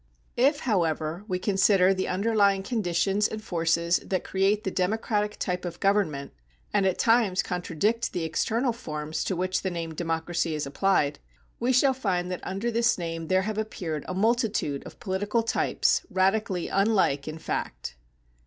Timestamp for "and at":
6.73-6.97